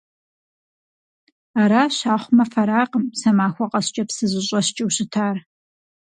Аращ, 1.61 1.97
ахъумэ 2.15 2.45
фэракъым, 2.51 3.05
сэ 3.19 3.29
махуэ 3.37 3.65
къэскӀэ 3.71 4.03
псы 4.07 4.25
зыщӀэскӀэу 4.31 4.93
щытар. 4.95 5.37